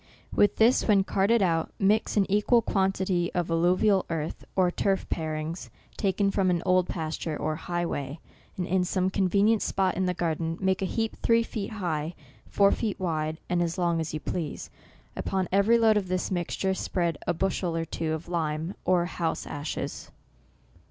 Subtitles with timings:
[0.33, 5.69] With this, when carted out, mix an equal quantity of alluvial earth, or turf parings,
[5.95, 8.17] taken from an old pas ture, or highway,
[8.57, 12.15] and in some convenient spot in the garden, make a heap three feet high,
[12.47, 14.71] four feet wide, and as long as you please.
[15.15, 19.45] Upon every load of this mixture, spread a bushel or two of lime, or house
[19.45, 20.09] ashes.